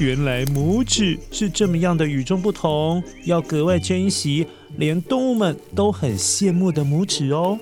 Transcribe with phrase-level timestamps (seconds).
[0.00, 4.46] 原来拇指是这么样的与众不同，要格外珍惜，
[4.78, 7.58] 连动物们都很羡慕的拇指哦。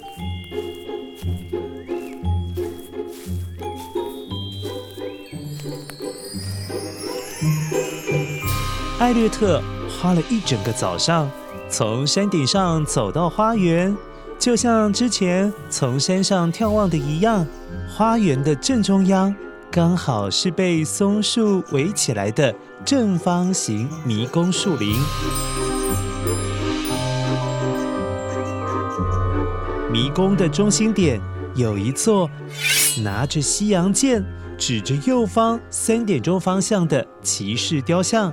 [9.01, 9.61] 艾略特
[10.01, 11.29] 花了一整个早上，
[11.69, 13.97] 从山顶上走到花园，
[14.39, 17.45] 就像之前从山上眺望的一样。
[17.91, 19.35] 花园的正中央，
[19.71, 22.55] 刚好是被松树围起来的
[22.87, 24.97] 正方形迷宫树林。
[29.93, 31.21] 迷宫的中心点
[31.55, 32.31] 有一座
[33.03, 34.25] 拿着西洋剑、
[34.57, 38.33] 指着右方三点钟方向的骑士雕像。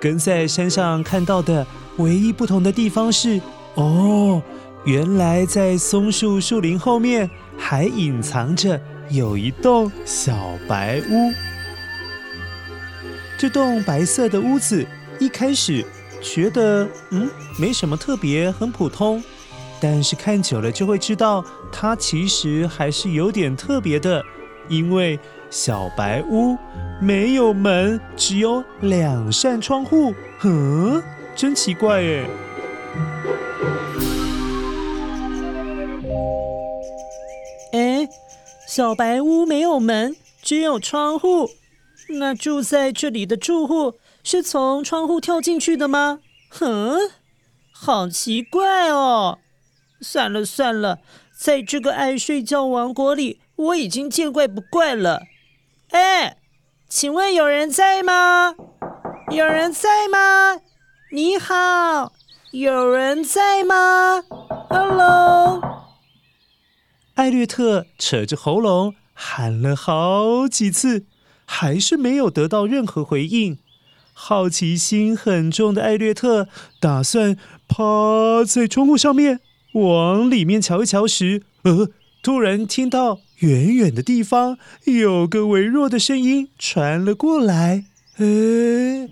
[0.00, 1.64] 跟在山上看到的
[1.98, 3.40] 唯一不同的地方是，
[3.74, 4.42] 哦，
[4.84, 7.30] 原来在松树树林后面。
[7.60, 8.80] 还隐藏着
[9.10, 11.32] 有一栋小白屋。
[13.38, 14.84] 这栋白色的屋子
[15.20, 15.84] 一开始
[16.20, 19.22] 觉得嗯没什么特别，很普通。
[19.80, 24.24] 但是看久了就会知道，它其实还是有点特别的，
[24.68, 25.18] 因为
[25.50, 26.58] 小白屋
[27.00, 30.12] 没有门，只有两扇窗户。
[30.42, 31.00] 嗯，
[31.36, 32.28] 真奇怪耶。
[38.78, 41.50] 小白屋没有门，只有窗户。
[42.20, 46.20] 那住在这里的住户是从窗户跳进去的吗？
[46.48, 46.96] 哼，
[47.72, 49.40] 好奇怪哦。
[50.00, 51.00] 算了算了，
[51.36, 55.22] 在这个爱睡觉王国里，我已经见怪不怪了。
[55.90, 56.36] 哎，
[56.88, 58.54] 请问有人在吗？
[59.32, 60.60] 有人在吗？
[61.10, 62.12] 你好，
[62.52, 64.22] 有人在吗
[64.70, 65.77] ？Hello。
[67.18, 71.04] 艾略特扯着喉咙喊了好几次，
[71.44, 73.58] 还是没有得到任何回应。
[74.12, 76.46] 好奇心很重的艾略特
[76.78, 77.36] 打算
[77.66, 79.40] 趴在窗户上面
[79.72, 81.88] 往里面瞧一瞧时，呃，
[82.22, 87.84] 突然听到远远的地方有个微弱的声音传了过来，
[88.18, 89.08] 哎。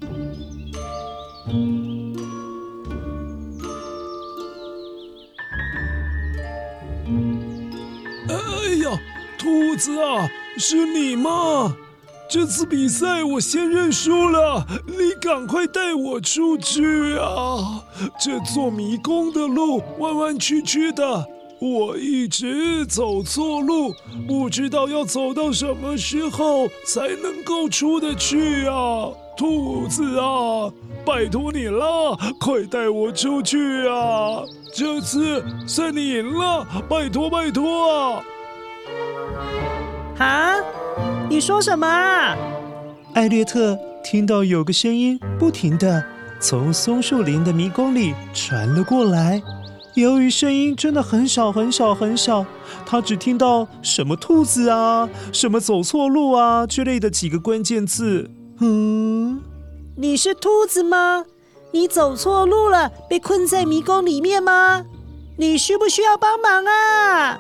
[9.46, 10.28] 兔子啊，
[10.58, 11.72] 是你吗？
[12.28, 17.80] 这次比赛我先认输了，你赶快带我出去啊！
[18.18, 21.24] 这座迷宫的路弯弯曲曲的，
[21.60, 23.94] 我一直走错路，
[24.26, 29.06] 不知道要走到什么时候才能够出得去啊！
[29.36, 30.72] 兔子啊，
[31.04, 34.42] 拜托你了，快带我出去啊！
[34.74, 38.24] 这次算你赢了，拜托拜托啊！
[40.18, 40.54] 啊！
[41.28, 42.36] 你说什么啊？
[43.14, 46.04] 艾略特听到有个声音不停的
[46.40, 49.42] 从松树林的迷宫里传了过来。
[49.94, 52.44] 由于声音真的很小很小很小，
[52.84, 58.30] 他只听到什么兔子啊、什么走错路啊之类的几个关键字。
[58.60, 59.40] 嗯，
[59.96, 61.24] 你是兔子吗？
[61.72, 64.84] 你走错路了，被困在迷宫里面吗？
[65.38, 67.38] 你需不需要帮忙啊？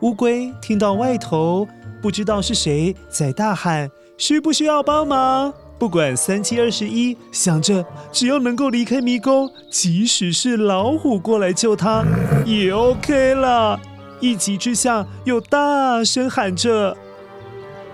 [0.00, 1.66] 乌龟听到外头
[2.04, 12.04] 不知道是谁在大喊：“需不需要帮忙？”不管三七二十一，想着只要能够离开迷宫，即使是老虎过来救他，
[12.44, 13.80] 也 OK 了。
[14.20, 16.94] 一急之下，又大声喊着：“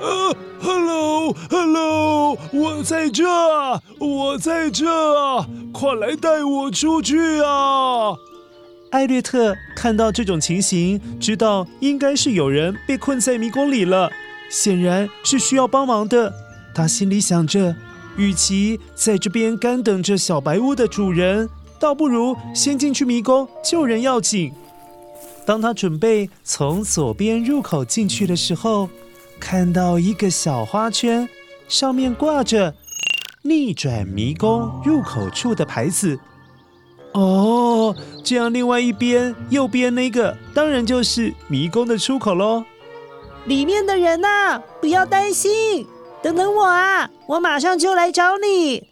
[0.02, 3.24] 呃，Hello，Hello，我在这，
[4.00, 4.86] 我在这，
[5.72, 8.16] 快来带我出去啊！”
[8.90, 14.10] 艾略特看到这种情形，知道应该是有人被困在迷宫里了，
[14.50, 16.32] 显然是需要帮忙的。
[16.74, 17.74] 他心里想着，
[18.16, 21.48] 与其在这边干等着小白屋的主人，
[21.78, 24.52] 倒不如先进去迷宫救人要紧。
[25.46, 28.88] 当他准备从左边入口进去的时候，
[29.38, 31.28] 看到一个小花圈，
[31.68, 32.74] 上面挂着
[33.42, 36.18] “逆转迷宫入口处”的牌子。
[37.12, 42.64] 哦，这样另外一边右边那个，当然就是迷宫的出口喽。
[43.46, 45.86] 里面的人呐，不要担心。
[46.22, 48.86] 等等我啊，我马上就来找你。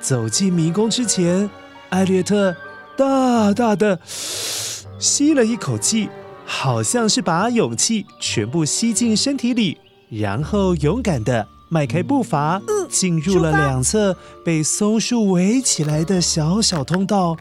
[0.00, 1.48] 走进迷宫之前，
[1.90, 2.54] 艾略特
[2.96, 6.08] 大大的吸了一口气，
[6.44, 9.78] 好像是把勇气全部吸进身体里，
[10.10, 17.36] 然后勇敢的迈开步伐，进入了两侧被松树围起来的小小通道。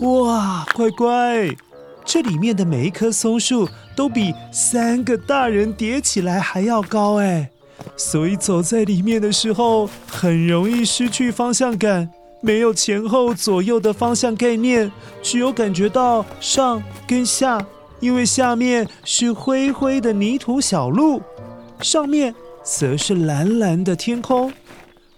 [0.00, 1.48] 哇，乖乖！
[2.04, 7.50] 这里面的每一棵松树都比三个大人叠起来还要高哎，
[7.96, 12.10] 所以走在里面的时候很容易失去方向感，
[12.40, 14.90] 没有前后左右的方向概念，
[15.22, 17.64] 只有感觉到上跟下，
[18.00, 21.22] 因为下面是灰灰的泥土小路，
[21.80, 22.34] 上面
[22.78, 24.52] 则是蓝蓝的天空。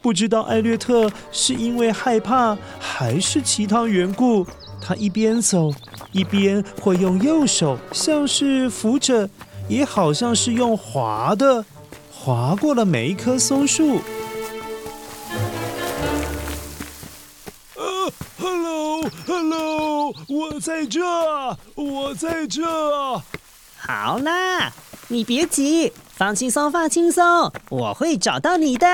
[0.00, 4.46] 不知道艾略特是因为害怕还是其他缘故，
[4.80, 5.70] 他一边走。
[6.12, 9.28] 一边会用右手，像是扶着，
[9.66, 11.64] 也好像是用滑的，
[12.10, 14.02] 滑过了每一棵松树。
[17.76, 21.00] 呃，Hello，Hello，我在这，
[21.76, 22.62] 我在这。
[23.78, 24.70] 好啦，
[25.08, 25.90] 你别急，
[26.22, 28.86] 放轻松，放轻松，我会找到你的。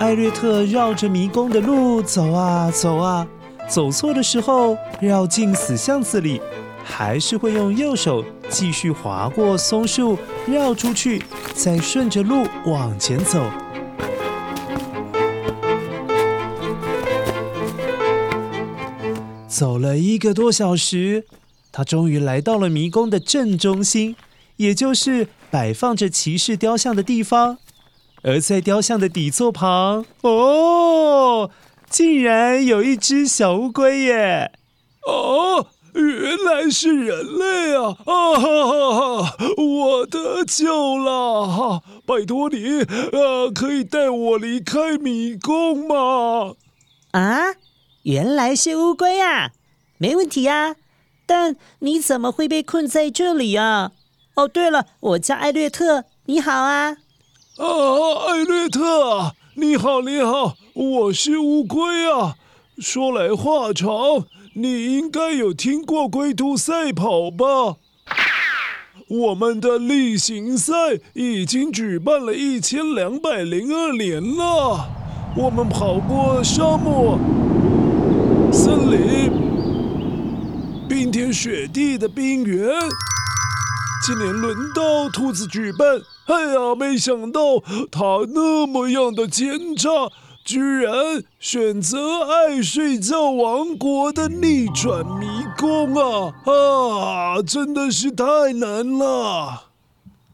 [0.00, 3.24] 艾略特绕着迷宫的路走啊走啊，
[3.68, 6.42] 走错的时候绕进死巷子里，
[6.82, 10.18] 还是会用右手继续划过松树，
[10.48, 11.22] 绕出去，
[11.54, 13.40] 再顺着路往前走。
[19.56, 21.24] 走了一个多小时，
[21.72, 24.14] 他终于来到了迷宫的正中心，
[24.56, 27.56] 也就是摆放着骑士雕像的地方。
[28.22, 31.50] 而在雕像的底座旁，哦，
[31.88, 34.52] 竟然有一只小乌龟耶！
[35.06, 37.96] 哦，原来是人类啊！
[38.04, 41.82] 啊哈哈，我得救了！
[42.04, 46.56] 拜托你，呃，可以带我离开迷宫吗？
[47.12, 47.54] 啊，
[48.06, 49.50] 原来是乌龟啊！
[49.98, 50.76] 没问题啊，
[51.26, 53.90] 但你怎么会被困在这里啊？
[54.36, 56.98] 哦，对了，我叫艾略特，你好啊。
[57.56, 57.66] 啊，
[58.28, 62.36] 艾略特，你好，你好，我是乌龟啊。
[62.78, 63.88] 说来话长，
[64.54, 67.78] 你应该有听过龟兔赛跑吧？
[69.08, 70.72] 我们的例行赛
[71.14, 74.90] 已经举办了一千两百零二年了。
[75.36, 77.18] 我们跑过沙漠、
[78.56, 79.30] 森林、
[80.88, 82.72] 冰天雪地的冰原。
[84.02, 86.00] 今年轮到兔子举办。
[86.24, 87.40] 哎呀，没想到
[87.92, 90.10] 他那么样的奸诈，
[90.42, 95.26] 居然选择爱睡觉王国的逆转迷
[95.58, 96.32] 宫啊！
[96.46, 99.64] 啊，真的是太难了！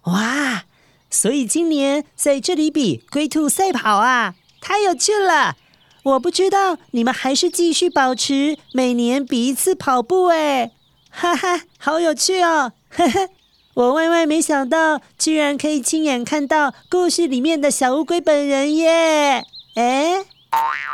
[0.04, 0.62] 哇，
[1.10, 5.56] 所以今年在这里比龟兔赛跑啊，太有趣了！
[6.04, 10.73] 我不知道你们还是继续保持每年比一次跑步哎，
[11.11, 13.28] 哈哈，好有趣哦，呵呵。
[13.75, 19.42] 我万万没想到，居然可以亲眼看到故事里面的小乌龟本人耶！
[19.76, 20.25] 哎，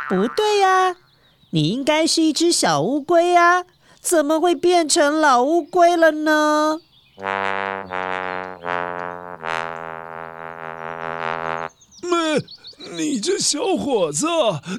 [0.07, 0.95] 不对呀，
[1.49, 3.65] 你应该是一只小乌龟呀，
[3.99, 6.79] 怎么会变成老乌龟了呢？
[12.99, 14.27] 你这小伙子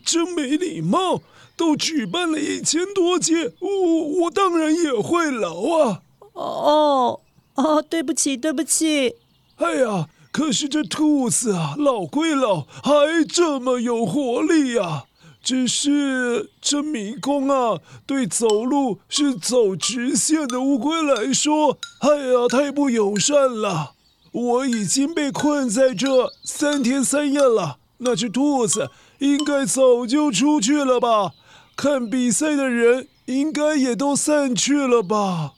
[0.05, 1.23] 真没礼貌！
[1.57, 6.01] 都举办了一千多届，我我当然也会劳啊！
[6.33, 7.21] 哦
[7.55, 9.17] 哦，对不起，对不起。
[9.57, 15.05] 哎呀，可是这兔子啊，老归老，还这么有活力呀、啊！
[15.43, 23.93] 只是这迷宫啊，对走路是走直线的乌龟来说，哎呀，太不友善了。
[24.33, 31.33] 我已经被困在这三天三夜了，那只兔子应该早就出去了吧？
[31.77, 35.55] 看比赛的人应该也都散去了吧？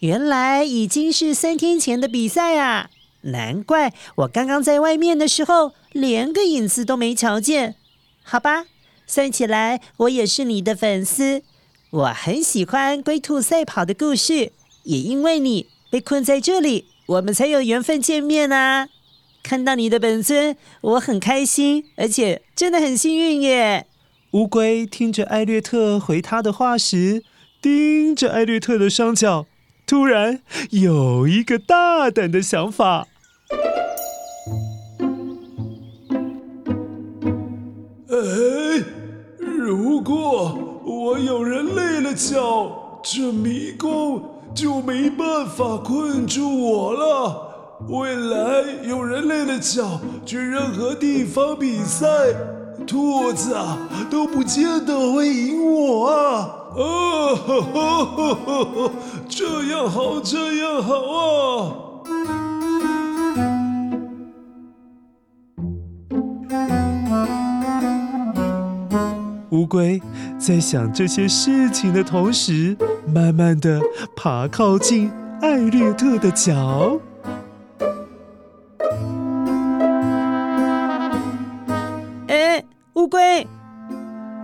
[0.00, 2.90] 原来已经是三天前的比赛啊！
[3.22, 7.76] 难怪我刚刚在外面的时候，连个影子都没瞧见。
[8.22, 8.66] 好吧。
[9.06, 11.42] 算起来，我也是你的粉丝。
[11.90, 14.52] 我很喜欢龟兔赛跑的故事，
[14.84, 18.88] 也因为你被困在这里，我们才有缘分见面啊！
[19.42, 23.86] 看到你的本尊，我很开心，而且真的很幸运耶。
[24.32, 27.22] 乌龟听着艾略特回他的话时，
[27.60, 29.46] 盯着艾略特的双脚，
[29.86, 33.08] 突然有一个大胆的想法。
[38.08, 38.84] 哎。
[39.42, 44.22] 如果我有人类了脚，这迷宫
[44.54, 47.49] 就没办法困住我了。
[47.88, 52.06] 未来有人类的脚去任何地方比赛，
[52.86, 56.56] 兔子啊都不见得会赢我啊！
[56.76, 58.90] 哦，呵呵呵呵呵，
[59.28, 61.76] 这样好，这样好啊！
[69.50, 70.00] 乌龟
[70.38, 72.76] 在想这些事情的同时，
[73.12, 73.80] 慢慢的
[74.14, 75.10] 爬靠近
[75.40, 77.00] 艾略特的脚。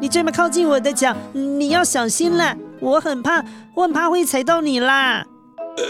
[0.07, 3.45] 你这么靠近我的脚，你要小心了，我很怕，
[3.75, 5.27] 我很怕会踩到你啦。
[5.79, 5.85] 哎，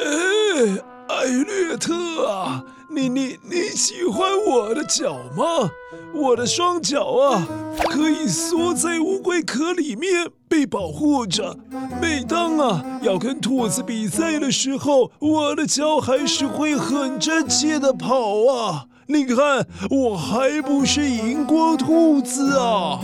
[1.06, 2.64] 艾略特啊！
[2.88, 5.68] 你你你喜欢我的脚吗？
[6.14, 7.46] 我的双脚啊，
[7.90, 11.54] 可以缩在乌龟壳里面被保护着。
[12.00, 18.86] 每当啊要跟兔子比赛的时候，我的脚还是会很真切的跑啊。
[19.08, 22.98] 你看，我还不是赢过兔子啊？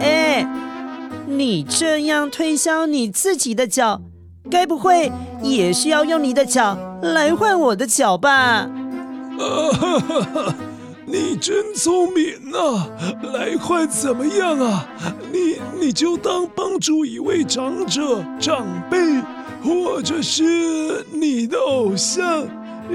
[0.00, 0.46] 哎，
[1.26, 4.00] 你这样推销你自己的脚，
[4.50, 5.10] 该不会
[5.42, 6.76] 也是要用你的脚？
[7.02, 8.30] 来换我的脚吧！
[8.30, 8.70] 啊
[9.72, 10.54] 哈哈！
[11.04, 12.88] 你真聪明啊！
[13.34, 14.86] 来换怎么样啊？
[15.32, 18.98] 你你就当帮助一位长者、长辈，
[19.62, 22.46] 或者是你的偶像，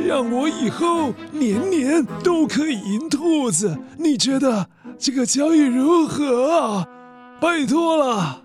[0.07, 3.77] 让我以后年年都可以赢兔子。
[3.97, 4.67] 你觉得
[4.99, 6.87] 这个交易如何啊？
[7.39, 8.43] 拜托了！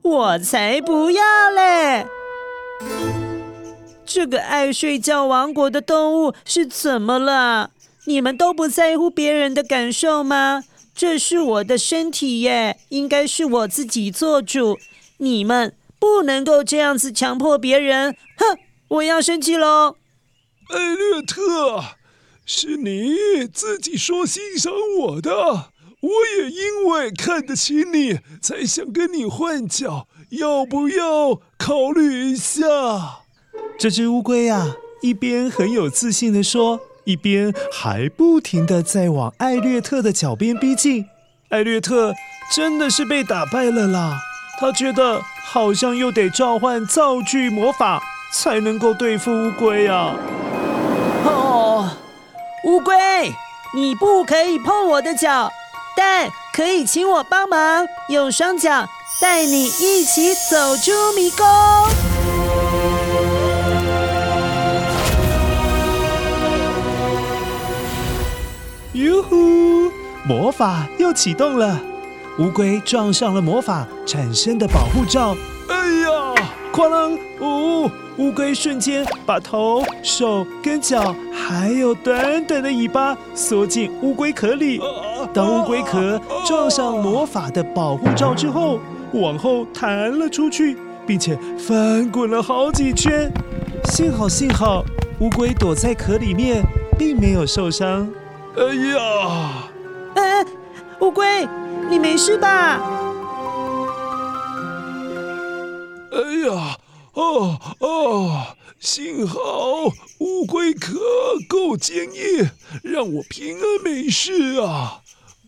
[0.00, 2.06] 我才不要嘞！
[4.04, 7.70] 这个爱睡觉王国的动物是怎么了？
[8.06, 10.64] 你们都不在乎别人的感受吗？
[10.94, 14.78] 这是我的身体耶，应该是我自己做主。
[15.18, 18.16] 你们不能够这样子强迫别人。
[18.36, 18.58] 哼，
[18.88, 19.96] 我要生气喽！
[20.68, 21.84] 艾略特，
[22.44, 25.71] 是你自己说欣赏我的，
[26.02, 32.58] 我也因为看得起你，才想跟你换脚，要不要考虑一下？
[33.78, 41.06] 这只乌龟呀，一边很有自信地说，一边还不停地在往艾略特的脚边逼近。
[41.50, 42.12] 艾略特
[42.52, 44.18] 真的是被打败了啦！
[44.58, 50.16] 他觉得好像又得召唤造具魔法才能够对付乌龟呀。
[51.24, 51.88] 哦，
[52.64, 52.92] 乌龟，
[53.72, 55.52] 你不可以碰我的脚，
[56.04, 58.84] 但可以请我帮忙，用双脚
[59.20, 61.46] 带你一起走出迷宫。
[68.94, 69.92] 哟呼！
[70.26, 71.80] 魔法又启动了，
[72.40, 75.36] 乌龟撞上了魔法产生的保护罩。
[75.68, 76.34] 哎呀！
[76.72, 77.16] 哐啷！
[77.38, 84.80] 哦，乌龟瞬间把头、手跟脚，还有短短的尾巴缩进乌龟壳里。
[85.26, 88.80] 当乌龟壳撞上魔法的保护罩之后，
[89.12, 90.76] 往后弹了出去，
[91.06, 93.30] 并且翻滚了好几圈。
[93.84, 94.84] 幸好，幸好，
[95.20, 96.62] 乌龟躲在壳里面，
[96.98, 98.08] 并没有受伤。
[98.56, 98.62] 哎
[98.92, 99.68] 呀！
[100.14, 100.44] 哎，
[101.00, 101.48] 乌龟，
[101.88, 102.80] 你没事吧？
[106.12, 106.76] 哎呀，
[107.14, 108.46] 哦哦，
[108.78, 110.98] 幸好乌龟壳
[111.48, 112.50] 够坚硬，
[112.82, 115.01] 让我平安没事啊。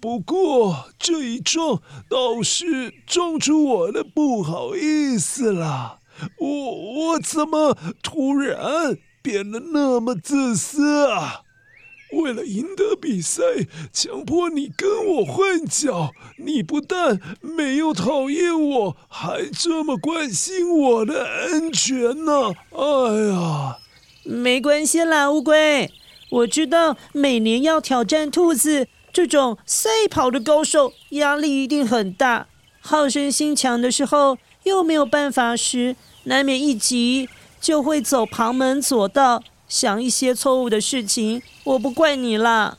[0.05, 1.81] 不过这一撞
[2.11, 6.01] 倒是撞出我的不好意思了。
[6.39, 11.41] 我我怎么突然变得那么自私啊？
[12.13, 13.43] 为了赢得比赛，
[13.95, 22.53] 强迫你跟我换脚，你不但没有讨厌我，还这么关心我的安全呢！
[22.73, 23.79] 哎呀，
[24.23, 25.91] 没关系啦，乌龟，
[26.31, 32.49] 我知道每年要挑战兔子这种赛跑的高手，压力一定很大，
[32.81, 35.95] 好胜心强的时候又没有办法时，
[36.25, 37.29] 难免一急
[37.61, 39.45] 就会走旁门左道。
[39.69, 42.77] 想一些错误的事情，我不怪你啦。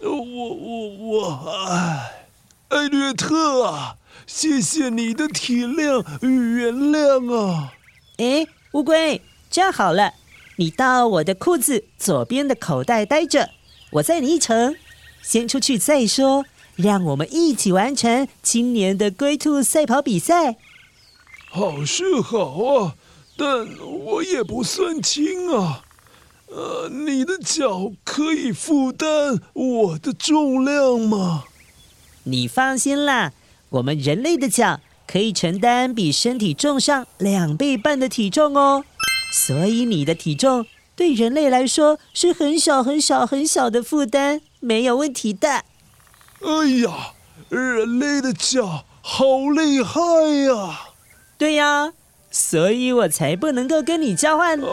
[0.00, 2.26] 我我我，哎，
[2.68, 7.72] 艾略特啊，谢谢你的体谅与原谅啊。
[8.18, 10.12] 哎，乌龟，这样好了，
[10.56, 13.50] 你到我的裤子左边的口袋待着，
[13.92, 14.76] 我载你一程，
[15.24, 16.44] 先出去再说。
[16.76, 20.56] 让我们一起完成今年的龟兔赛跑比赛。
[21.48, 22.96] 好是好啊，
[23.36, 25.84] 但我也不算轻啊。
[26.48, 31.44] 呃，你的脚可以负担我的重量吗？
[32.24, 33.32] 你放心啦，
[33.70, 38.84] 我们人类的脚可以承担比身体重上两倍半的体重哦。
[39.32, 40.66] 所以你的体重
[40.96, 45.48] 对人类来说是很小很小很小的负担，没有问题的。
[45.50, 47.12] 哎呀，
[47.48, 50.00] 人类的脚好厉害
[50.48, 50.80] 呀！
[51.38, 51.92] 对呀。
[52.30, 54.58] 所以我才不能够跟你交换。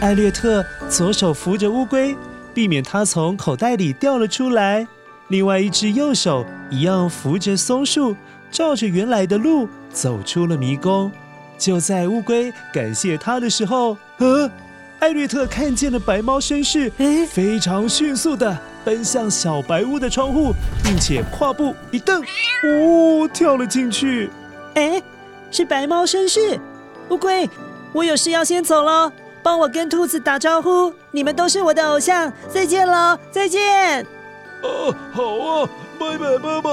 [0.00, 2.16] 艾略特左手扶着乌龟，
[2.52, 4.88] 避免它从口袋里掉了出来；
[5.28, 8.16] 另外一只右手一样扶着松树，
[8.50, 11.12] 照着原来的路走出了迷宫。
[11.56, 14.50] 就在乌龟感谢他的时候，呃，
[15.00, 16.92] 艾略特看见了白猫绅士，
[17.28, 18.56] 非常迅速的。
[18.82, 22.22] 奔向小白屋的窗户，并且跨步一蹬，
[22.64, 24.30] 呜、哦，跳了进去。
[24.74, 25.02] 哎，
[25.50, 26.58] 是白猫绅士，
[27.10, 27.48] 乌龟，
[27.92, 34.00] 我有事要先走了，帮我跟兔子打招呼，你们都是我的偶像，再见了，再见。
[34.00, 36.70] 啊，好啊，拜拜拜拜。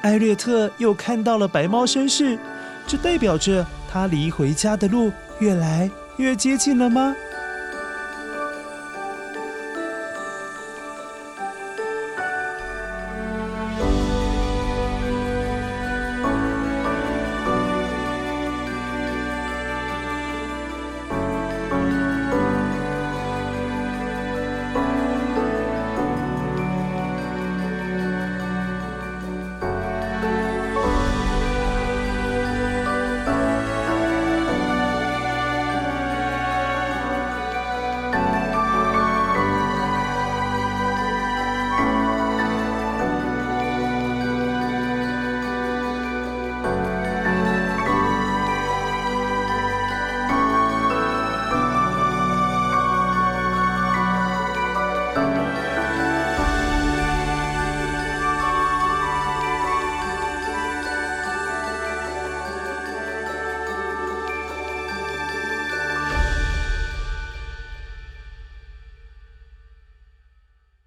[0.00, 2.38] 艾略特又看到了白猫绅士，
[2.86, 7.14] 这代表着他离回家的路越来越接近了吗？